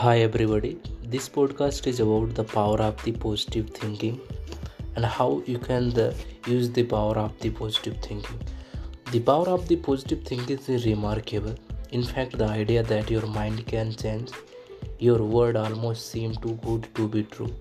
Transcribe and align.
Hi, 0.00 0.20
everybody. 0.20 0.78
This 1.04 1.28
podcast 1.28 1.86
is 1.86 2.00
about 2.00 2.34
the 2.34 2.44
power 2.44 2.78
of 2.80 3.02
the 3.04 3.12
positive 3.12 3.68
thinking 3.70 4.20
and 4.96 5.04
how 5.04 5.42
you 5.44 5.58
can 5.58 5.90
the, 5.90 6.14
use 6.46 6.70
the 6.70 6.84
power 6.84 7.18
of 7.18 7.38
the 7.40 7.50
positive 7.50 7.98
thinking. 8.00 8.38
The 9.10 9.20
power 9.20 9.48
of 9.48 9.68
the 9.68 9.76
positive 9.76 10.22
thinking 10.24 10.58
is 10.66 10.86
remarkable. 10.86 11.54
In 11.90 12.02
fact, 12.02 12.38
the 12.38 12.46
idea 12.46 12.82
that 12.84 13.10
your 13.10 13.26
mind 13.26 13.66
can 13.66 13.92
change 13.92 14.30
your 14.98 15.18
word 15.18 15.56
almost 15.56 16.10
seem 16.10 16.36
too 16.36 16.58
good 16.64 16.88
to 16.94 17.06
be 17.06 17.24
true. 17.24 17.54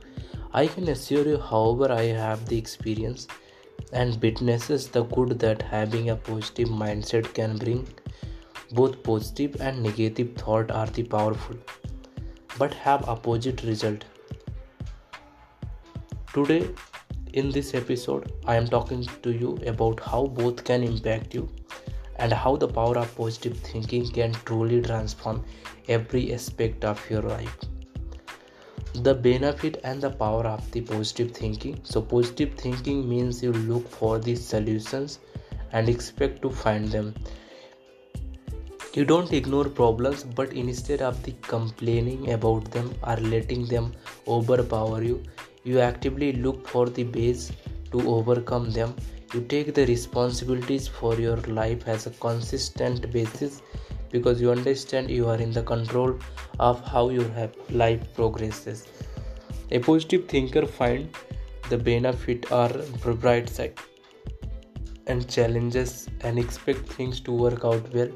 I 0.54 0.68
can 0.68 0.88
assure 0.88 1.28
you, 1.28 1.38
however, 1.38 1.92
I 1.92 2.04
have 2.04 2.48
the 2.48 2.58
experience 2.58 3.28
and 3.92 4.22
witnesses 4.22 4.88
the 4.88 5.04
good 5.04 5.38
that 5.40 5.62
having 5.62 6.12
a 6.12 6.16
positive 6.16 6.70
mindset 6.70 7.34
can 7.34 7.58
bring. 7.58 7.86
Both 8.72 9.04
positive 9.04 9.60
and 9.60 9.84
negative 9.84 10.36
thought 10.38 10.72
are 10.72 10.88
the 10.88 11.04
powerful 11.04 11.58
but 12.58 12.74
have 12.74 13.08
opposite 13.08 13.64
result. 13.64 14.06
Today 16.34 16.70
in 17.34 17.50
this 17.50 17.74
episode 17.74 18.32
i 18.46 18.56
am 18.56 18.68
talking 18.68 19.06
to 19.24 19.32
you 19.32 19.58
about 19.66 20.02
how 20.02 20.26
both 20.40 20.64
can 20.66 20.84
impact 20.84 21.34
you 21.34 21.48
and 22.18 22.34
how 22.34 22.56
the 22.56 22.68
power 22.68 22.98
of 22.98 23.16
positive 23.16 23.58
thinking 23.58 24.06
can 24.18 24.34
truly 24.46 24.82
transform 24.82 25.44
every 25.88 26.34
aspect 26.34 26.86
of 26.86 27.10
your 27.10 27.22
life. 27.22 27.58
The 28.94 29.16
benefit 29.16 29.80
and 29.84 30.02
the 30.02 30.10
power 30.10 30.46
of 30.46 30.70
the 30.72 30.82
positive 30.82 31.32
thinking. 31.32 31.80
So 31.84 32.02
positive 32.02 32.54
thinking 32.56 33.08
means 33.10 33.42
you 33.42 33.54
look 33.54 33.88
for 33.88 34.20
the 34.20 34.36
solutions 34.36 35.20
and 35.72 35.90
expect 35.90 36.42
to 36.44 36.50
find 36.50 36.88
them 36.90 37.16
you 38.94 39.06
don't 39.06 39.32
ignore 39.32 39.70
problems, 39.70 40.24
but 40.24 40.52
instead 40.52 41.02
of 41.02 41.24
the 41.24 41.34
complaining 41.42 42.32
about 42.32 42.70
them 42.72 42.94
or 43.08 43.16
letting 43.18 43.66
them 43.66 43.94
overpower 44.28 45.02
you, 45.02 45.24
you 45.64 45.80
actively 45.80 46.34
look 46.34 46.68
for 46.68 46.90
the 46.90 47.06
ways 47.06 47.54
to 47.92 48.02
overcome 48.10 48.70
them. 48.72 48.94
You 49.34 49.42
take 49.42 49.74
the 49.74 49.86
responsibilities 49.86 50.90
for 50.90 51.16
your 51.16 51.38
life 51.38 51.88
as 51.88 52.06
a 52.06 52.10
consistent 52.10 53.10
basis 53.14 53.62
because 54.12 54.42
you 54.42 54.52
understand 54.52 55.10
you 55.10 55.30
are 55.30 55.38
in 55.38 55.54
the 55.54 55.64
control 55.64 56.20
of 56.60 56.84
how 56.86 57.10
your 57.10 57.50
life 57.70 58.02
progresses. 58.14 58.88
A 59.72 59.80
positive 59.80 60.28
thinker 60.28 60.66
finds 60.66 61.18
the 61.70 61.78
benefit 61.78 62.52
or 62.52 62.68
bright 63.16 63.48
side 63.48 63.78
and 65.08 65.30
challenges 65.30 66.10
and 66.22 66.38
expect 66.38 66.90
things 66.90 67.22
to 67.22 67.32
work 67.32 67.64
out 67.64 67.94
well 67.94 68.10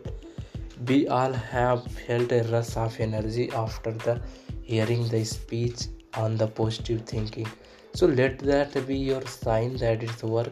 we 0.88 1.08
all 1.08 1.32
have 1.32 1.86
felt 1.92 2.32
a 2.32 2.44
rush 2.44 2.76
of 2.76 3.00
energy 3.00 3.52
after 3.52 3.92
the 3.92 4.22
hearing 4.62 5.08
the 5.10 5.24
speech 5.24 5.86
on 6.16 6.36
the 6.38 6.48
positive 6.48 7.02
thinking. 7.02 7.48
So 7.94 8.08
let 8.08 8.40
that 8.40 8.88
be 8.88 8.98
your 8.98 9.26
sign 9.26 9.78
that 9.78 10.04
it's 10.04 10.24
work. 10.24 10.52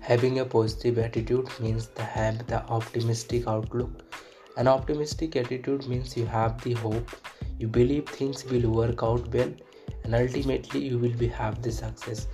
Having 0.00 0.40
a 0.40 0.44
positive 0.44 0.98
attitude 0.98 1.48
means 1.60 1.86
to 1.94 2.02
have 2.02 2.46
the 2.46 2.62
optimistic 2.64 3.46
outlook. 3.46 4.14
An 4.56 4.68
optimistic 4.68 5.36
attitude 5.36 5.86
means 5.88 6.16
you 6.16 6.26
have 6.26 6.62
the 6.62 6.74
hope, 6.74 7.10
you 7.58 7.66
believe 7.66 8.06
things 8.06 8.44
will 8.44 8.70
work 8.70 9.02
out 9.02 9.26
well, 9.32 9.52
and 10.04 10.14
ultimately 10.14 10.80
you 10.80 10.98
will 10.98 11.14
be 11.14 11.28
have 11.28 11.62
the 11.62 11.72
success. 11.72 12.26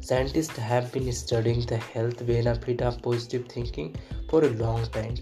Scientists 0.00 0.56
have 0.56 0.90
been 0.92 1.12
studying 1.12 1.60
the 1.66 1.76
health 1.76 2.26
benefit 2.26 2.80
of 2.80 3.02
positive 3.02 3.46
thinking 3.46 3.94
for 4.28 4.44
a 4.44 4.50
long 4.50 4.84
time. 4.86 5.14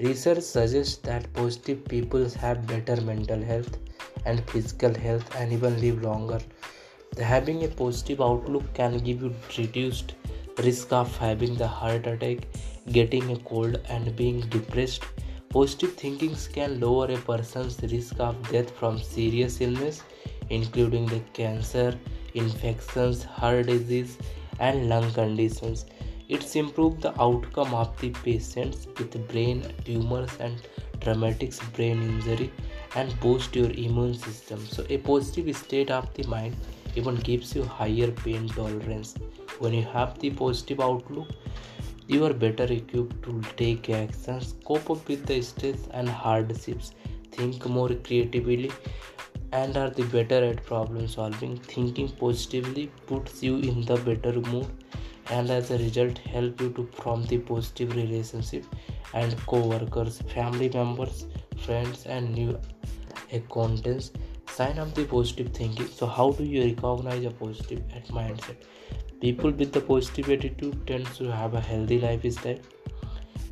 Research 0.00 0.42
suggests 0.42 0.96
that 0.98 1.32
positive 1.32 1.84
people 1.84 2.28
have 2.30 2.66
better 2.66 3.00
mental 3.00 3.42
health 3.42 3.78
and 4.26 4.48
physical 4.50 4.94
health 4.94 5.34
and 5.36 5.52
even 5.52 5.80
live 5.80 6.02
longer. 6.02 6.40
Having 7.18 7.64
a 7.64 7.68
positive 7.68 8.20
outlook 8.20 8.72
can 8.74 8.98
give 8.98 9.22
you 9.22 9.34
reduced 9.56 10.14
risk 10.58 10.92
of 10.92 11.16
having 11.16 11.54
the 11.56 11.66
heart 11.66 12.06
attack, 12.06 12.46
getting 12.92 13.30
a 13.30 13.38
cold, 13.38 13.80
and 13.88 14.14
being 14.16 14.40
depressed. 14.48 15.04
Positive 15.50 15.94
thinking 15.94 16.34
can 16.52 16.78
lower 16.80 17.10
a 17.10 17.16
person's 17.16 17.80
risk 17.82 18.20
of 18.20 18.50
death 18.50 18.70
from 18.70 18.98
serious 18.98 19.60
illness, 19.60 20.02
including 20.50 21.06
the 21.06 21.20
cancer, 21.32 21.98
infections, 22.34 23.22
heart 23.24 23.66
disease, 23.66 24.18
and 24.60 24.88
lung 24.88 25.10
conditions. 25.12 25.86
It's 26.28 26.56
improved 26.56 27.00
the 27.00 27.18
outcome 27.18 27.72
of 27.74 27.98
the 28.00 28.10
patients 28.10 28.86
with 28.98 29.26
brain 29.28 29.62
tumors 29.84 30.30
and 30.38 30.60
traumatic 31.00 31.54
brain 31.74 32.02
injury 32.02 32.50
and 32.96 33.18
boost 33.20 33.56
your 33.56 33.70
immune 33.70 34.12
system. 34.14 34.60
So 34.66 34.84
a 34.90 34.98
positive 34.98 35.56
state 35.56 35.90
of 35.90 36.12
the 36.12 36.26
mind 36.28 36.54
even 36.96 37.16
gives 37.16 37.54
you 37.56 37.64
higher 37.64 38.10
pain 38.10 38.46
tolerance. 38.46 39.14
When 39.58 39.72
you 39.72 39.84
have 39.84 40.18
the 40.18 40.30
positive 40.30 40.80
outlook, 40.80 41.28
you 42.08 42.26
are 42.26 42.34
better 42.34 42.64
equipped 42.64 43.22
to 43.22 43.40
take 43.56 43.88
actions, 43.88 44.54
cope 44.66 44.90
up 44.90 45.08
with 45.08 45.24
the 45.24 45.40
stress 45.40 45.88
and 45.92 46.08
hardships, 46.08 46.92
think 47.32 47.64
more 47.66 47.88
creatively, 47.88 48.70
and 49.52 49.78
are 49.78 49.88
the 49.88 50.04
better 50.04 50.44
at 50.44 50.62
problem 50.64 51.08
solving. 51.08 51.56
Thinking 51.56 52.08
positively 52.10 52.88
puts 53.06 53.42
you 53.42 53.56
in 53.60 53.80
the 53.86 53.96
better 53.96 54.40
mood 54.50 54.66
and 55.30 55.50
as 55.50 55.70
a 55.70 55.78
result 55.78 56.18
help 56.18 56.60
you 56.60 56.70
to 56.70 56.84
form 57.02 57.24
the 57.26 57.38
positive 57.38 57.94
relationship 57.96 58.64
and 59.14 59.36
co-workers 59.46 60.22
family 60.34 60.68
members 60.68 61.26
friends 61.66 62.06
and 62.06 62.34
new 62.34 62.58
acquaintances 63.32 64.12
sign 64.58 64.78
up 64.78 64.94
the 64.94 65.04
positive 65.04 65.48
thinking. 65.52 65.86
So 65.86 66.06
how 66.06 66.32
do 66.32 66.44
you 66.44 66.64
recognize 66.64 67.24
a 67.24 67.30
positive 67.30 67.80
mindset? 68.10 68.56
People 69.20 69.50
with 69.50 69.72
the 69.72 69.80
positive 69.80 70.30
attitude 70.30 70.86
tend 70.86 71.06
to 71.18 71.30
have 71.30 71.54
a 71.54 71.60
healthy 71.60 72.00
lifestyle. 72.00 72.58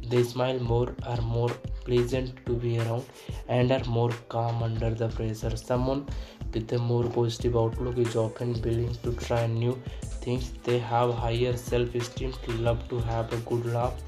They 0.08 0.22
smile 0.22 0.58
more 0.60 0.94
are 1.04 1.20
more 1.20 1.50
pleasant 1.84 2.44
to 2.46 2.54
be 2.54 2.78
around 2.78 3.04
and 3.48 3.72
are 3.72 3.84
more 3.84 4.10
calm 4.28 4.62
under 4.62 4.90
the 4.90 5.08
pressure. 5.08 5.56
Someone 5.56 6.06
with 6.52 6.72
a 6.72 6.78
more 6.78 7.04
positive 7.04 7.56
outlook 7.56 7.98
is 7.98 8.16
often 8.16 8.60
willing 8.62 8.94
to 9.02 9.12
try 9.12 9.46
new 9.46 9.80
things 10.26 10.52
they 10.68 10.78
have 10.92 11.14
higher 11.24 11.56
self-esteem 11.64 12.34
love 12.68 12.86
to 12.92 13.00
have 13.12 13.32
a 13.38 13.42
good 13.52 13.66
laugh 13.78 14.02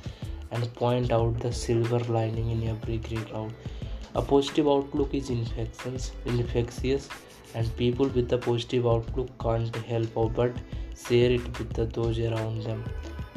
and 0.50 0.72
point 0.82 1.16
out 1.20 1.40
the 1.46 1.52
silver 1.62 2.00
lining 2.18 2.50
in 2.56 2.68
every 2.74 2.98
gray 3.08 3.24
cloud 3.30 3.54
a 4.14 4.22
positive 4.34 4.68
outlook 4.76 5.18
is 5.22 5.30
infectious 5.38 6.12
infectious 6.36 7.08
and 7.54 7.76
people 7.76 8.08
with 8.08 8.32
a 8.32 8.38
positive 8.38 8.86
outlook 8.86 9.30
can't 9.44 9.76
help 9.92 10.34
but 10.34 10.52
share 11.06 11.30
it 11.30 11.58
with 11.58 11.92
those 11.92 12.18
around 12.18 12.62
them. 12.62 12.84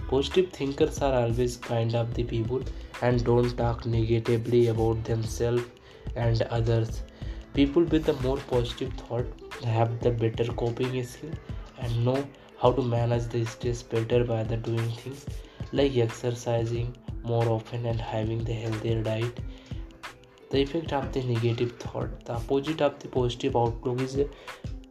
Positive 0.09 0.51
thinkers 0.51 1.01
are 1.01 1.13
always 1.13 1.57
kind 1.57 1.95
of 1.95 2.13
the 2.13 2.23
people 2.23 2.61
and 3.01 3.23
don't 3.23 3.55
talk 3.57 3.85
negatively 3.85 4.67
about 4.67 5.03
themselves 5.03 5.63
and 6.15 6.41
others. 6.43 7.03
People 7.53 7.83
with 7.83 8.09
a 8.09 8.13
more 8.21 8.37
positive 8.37 8.93
thought 8.93 9.25
have 9.63 9.99
the 9.99 10.11
better 10.11 10.51
coping 10.53 11.03
skill 11.03 11.31
and 11.79 12.05
know 12.05 12.27
how 12.61 12.71
to 12.71 12.81
manage 12.81 13.27
the 13.33 13.43
stress 13.45 13.81
better 13.81 14.23
by 14.23 14.43
the 14.43 14.57
doing 14.57 14.89
things 15.01 15.25
like 15.73 15.97
exercising 15.97 16.95
more 17.23 17.45
often 17.49 17.85
and 17.85 17.99
having 17.99 18.43
the 18.43 18.53
healthier 18.53 19.01
diet. 19.01 19.39
The 20.51 20.59
effect 20.59 20.93
of 20.93 21.11
the 21.13 21.23
negative 21.23 21.71
thought 21.79 22.25
the 22.25 22.33
opposite 22.33 22.81
of 22.81 22.99
the 22.99 23.07
positive 23.07 23.55
outlook 23.55 24.01
is 24.01 24.17
a 24.17 24.27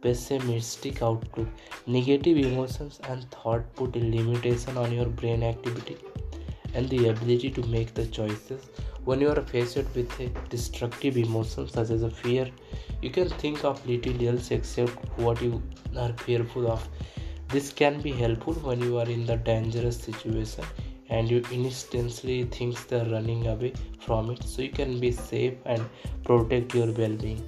pessimistic 0.01 1.01
outlook. 1.01 1.47
Negative 1.85 2.37
emotions 2.37 2.99
and 3.07 3.29
thought 3.31 3.73
put 3.75 3.95
a 3.95 3.99
limitation 3.99 4.77
on 4.77 4.91
your 4.91 5.05
brain 5.05 5.43
activity 5.43 5.97
and 6.73 6.89
the 6.89 7.09
ability 7.09 7.51
to 7.51 7.61
make 7.67 7.93
the 7.93 8.05
choices. 8.07 8.69
When 9.05 9.21
you 9.21 9.29
are 9.29 9.41
faced 9.41 9.77
with 9.95 10.19
a 10.19 10.27
destructive 10.49 11.17
emotion 11.17 11.67
such 11.67 11.89
as 11.89 12.03
a 12.03 12.09
fear 12.09 12.49
you 13.01 13.09
can 13.09 13.29
think 13.29 13.63
of 13.63 13.85
little 13.87 14.27
else 14.27 14.51
except 14.51 15.17
what 15.17 15.41
you 15.41 15.61
are 15.97 16.13
fearful 16.13 16.71
of 16.71 16.87
this 17.51 17.71
can 17.71 18.01
be 18.01 18.11
helpful 18.11 18.53
when 18.53 18.81
you 18.81 18.97
are 18.97 19.09
in 19.09 19.25
the 19.25 19.37
dangerous 19.37 19.97
situation 19.97 20.65
and 21.09 21.29
you 21.29 21.43
instantly 21.51 22.43
think 22.45 22.87
the 22.87 23.05
running 23.05 23.47
away 23.47 23.73
from 23.99 24.31
it. 24.31 24.43
So 24.43 24.61
you 24.61 24.69
can 24.69 24.99
be 24.99 25.11
safe 25.11 25.55
and 25.65 25.83
protect 26.23 26.73
your 26.73 26.91
well-being. 26.91 27.45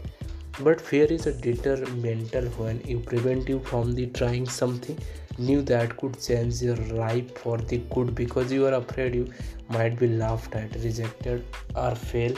But 0.60 0.82
fear 0.82 1.06
is 1.06 1.26
a 1.26 1.34
detrimental 1.34 2.46
when 2.62 2.82
it 2.88 3.06
prevent 3.06 3.48
you 3.50 3.60
from 3.60 3.94
the 3.94 4.08
trying 4.08 4.48
something 4.48 5.00
new 5.38 5.62
that 5.64 5.98
could 5.98 6.22
change 6.22 6.62
your 6.62 6.76
life 6.76 7.36
for 7.38 7.58
the 7.58 7.78
good 7.94 8.14
because 8.14 8.52
you 8.52 8.68
are 8.68 8.74
afraid 8.74 9.16
you 9.16 9.32
might 9.70 9.98
be 9.98 10.08
laughed 10.08 10.54
at 10.56 10.76
rejected 10.76 11.44
or 11.76 11.96
fail 11.96 12.36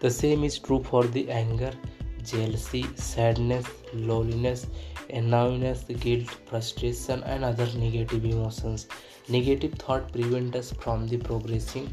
the 0.00 0.10
same 0.10 0.44
is 0.44 0.58
true 0.58 0.82
for 0.82 1.04
the 1.04 1.28
anger 1.30 1.72
jealousy 2.22 2.86
sadness 2.94 3.66
loneliness 3.92 4.66
annoyance, 5.10 5.84
guilt, 5.84 6.30
frustration, 6.46 7.22
and 7.24 7.44
other 7.44 7.66
negative 7.76 8.24
emotions. 8.24 8.86
Negative 9.28 9.72
thought 9.74 10.12
prevent 10.12 10.56
us 10.56 10.72
from 10.72 11.06
the 11.06 11.16
progressing 11.16 11.92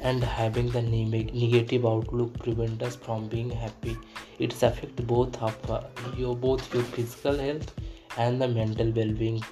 and 0.00 0.22
having 0.22 0.68
the 0.70 0.82
negative 0.82 1.86
outlook 1.86 2.38
prevent 2.38 2.82
us 2.82 2.96
from 2.96 3.28
being 3.28 3.50
happy. 3.50 3.96
It's 4.38 4.62
affect 4.62 5.06
both 5.06 5.40
of 5.42 5.56
your 6.16 6.36
both 6.36 6.74
your 6.74 6.82
physical 6.82 7.36
health 7.36 7.74
and 8.16 8.40
the 8.40 8.48
mental 8.48 8.90
well-being. 8.90 9.42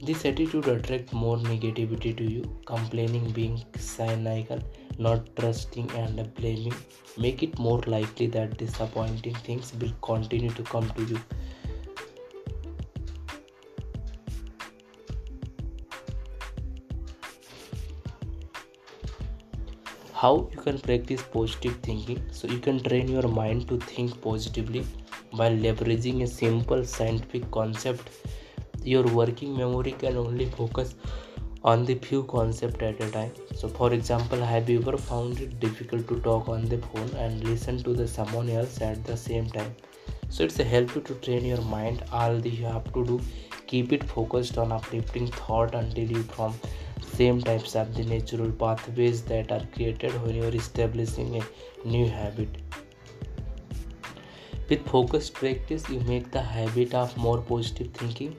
This 0.00 0.24
attitude 0.24 0.66
attracts 0.66 1.12
more 1.12 1.36
negativity 1.36 2.16
to 2.16 2.24
you. 2.24 2.42
Complaining 2.66 3.30
being 3.30 3.62
cynical 3.76 4.60
not 4.98 5.24
trusting 5.36 5.90
and 5.92 6.34
blaming 6.34 6.74
make 7.16 7.42
it 7.42 7.58
more 7.58 7.80
likely 7.86 8.26
that 8.26 8.56
disappointing 8.58 9.34
things 9.46 9.72
will 9.80 9.92
continue 10.02 10.50
to 10.50 10.62
come 10.62 10.88
to 10.90 11.04
you 11.04 11.20
how 20.22 20.48
you 20.52 20.58
can 20.64 20.78
practice 20.78 21.20
positive 21.20 21.78
thinking? 21.82 22.22
So 22.30 22.46
you 22.46 22.58
can 22.60 22.80
train 22.80 23.08
your 23.08 23.26
mind 23.26 23.66
to 23.66 23.78
think 23.78 24.20
positively 24.20 24.86
by 25.32 25.50
leveraging 25.50 26.22
a 26.22 26.28
simple 26.28 26.84
scientific 26.84 27.50
concept. 27.50 28.08
Your 28.84 29.02
working 29.02 29.56
memory 29.56 29.92
can 29.92 30.16
only 30.16 30.46
focus 30.46 30.94
on 31.64 31.84
the 31.84 31.96
few 31.96 32.22
concepts 32.24 32.82
at 32.82 33.00
a 33.00 33.10
time. 33.10 33.32
So 33.56 33.66
for 33.66 33.92
example 33.92 34.40
have 34.40 34.70
you 34.70 34.78
ever 34.78 34.96
found 34.96 35.40
it 35.40 35.58
difficult 35.58 36.06
to 36.06 36.20
talk 36.20 36.48
on 36.48 36.66
the 36.66 36.78
phone 36.78 37.10
and 37.16 37.42
listen 37.42 37.82
to 37.82 37.92
the 37.92 38.06
someone 38.06 38.48
else 38.48 38.80
at 38.80 39.04
the 39.04 39.16
same 39.16 39.46
time? 39.46 39.74
So 40.28 40.44
it's 40.44 40.60
a 40.60 40.64
help 40.64 40.92
to 41.04 41.14
train 41.14 41.44
your 41.44 41.62
mind. 41.62 42.04
All 42.12 42.38
you 42.46 42.64
have 42.66 42.92
to 42.92 43.04
do 43.04 43.20
keep 43.66 43.92
it 43.92 44.04
focused 44.04 44.56
on 44.56 44.70
uplifting 44.70 45.26
thought 45.26 45.74
until 45.74 46.10
you 46.10 46.22
from 46.22 46.54
same 47.16 47.40
types 47.42 47.76
of 47.76 47.88
the 47.88 48.06
natural 48.08 48.50
pathways 48.60 49.20
that 49.28 49.52
are 49.52 49.64
created 49.74 50.16
होने 50.16 50.40
or 50.40 50.56
establishing 50.56 51.36
a 51.36 51.42
new 51.86 52.06
habit 52.08 52.56
with 54.70 54.88
focus 54.88 55.28
practice 55.40 55.90
you 55.90 56.00
make 56.00 56.30
the 56.34 56.42
habit 56.48 56.94
of 56.94 57.18
more 57.20 57.44
positive 57.48 57.92
thinking 58.00 58.32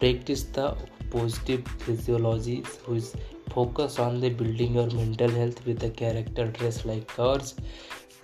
practice 0.00 0.46
the 0.52 0.66
positive 1.12 1.64
physiology 1.80 2.62
whose 2.88 3.12
focus 3.52 3.96
on 4.00 4.20
the 4.20 4.32
building 4.38 4.76
our 4.78 4.94
mental 4.94 5.30
health 5.32 5.66
with 5.66 5.84
the 5.84 5.92
character 5.98 6.46
traits 6.58 6.82
like 6.86 7.10
courage 7.10 7.54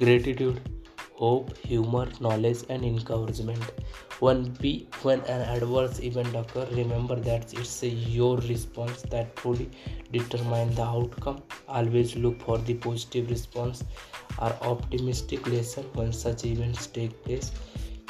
gratitude 0.01 0.59
hope 1.21 1.51
humour 1.67 2.13
knowledge 2.23 2.65
and 2.71 2.85
encouragement 2.85 4.10
When 4.21 4.51
be 4.61 4.87
when 5.03 5.21
an 5.23 5.41
adverse 5.41 5.99
event 6.01 6.37
occurs, 6.37 6.71
remember 6.75 7.17
that 7.17 7.55
it's 7.55 7.83
your 7.83 8.37
response 8.37 9.01
that 9.11 9.35
truly 9.35 9.71
determines 10.13 10.77
the 10.77 10.85
outcome. 10.85 11.43
Always 11.67 12.15
look 12.17 12.39
for 12.43 12.59
the 12.59 12.75
positive 12.75 13.31
response 13.31 13.83
or 14.39 14.53
optimistic 14.61 15.47
lesson 15.49 15.85
when 15.95 16.13
such 16.13 16.45
events 16.45 16.87
take 16.87 17.25
place. 17.25 17.51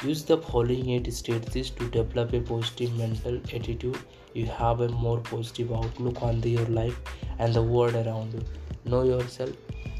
Use 0.03 0.23
the 0.25 0.37
following 0.37 0.89
eight 0.89 1.11
strategies 1.13 1.69
to 1.69 1.89
develop 1.89 2.33
a 2.33 2.41
positive 2.41 2.93
mental 2.97 3.37
attitude. 3.53 3.97
You 4.33 4.47
have 4.47 4.81
a 4.81 4.89
more 4.89 5.19
positive 5.19 5.71
outlook 5.71 6.21
on 6.21 6.43
your 6.43 6.65
life 6.65 6.99
and 7.39 7.53
the 7.53 7.63
world 7.63 7.95
around 7.95 8.33
you. 8.33 8.43
Know 8.83 9.03
yourself, 9.03 9.51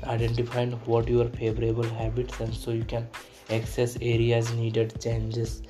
identify 0.03 0.65
what 0.65 1.07
your 1.07 1.29
favorable 1.29 1.83
habits 2.01 2.39
and 2.41 2.53
so 2.53 2.71
you 2.71 2.83
can 2.83 3.07
access 3.49 3.97
areas 4.01 4.51
needed 4.53 4.99
changes 5.01 5.61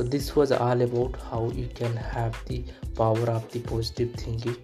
so 0.00 0.04
this 0.04 0.34
was 0.34 0.50
all 0.50 0.80
about 0.80 1.14
how 1.30 1.50
you 1.54 1.68
can 1.74 1.94
have 1.94 2.34
the 2.46 2.64
power 2.96 3.28
of 3.28 3.46
the 3.52 3.60
positive 3.60 4.14
thinking 4.14 4.56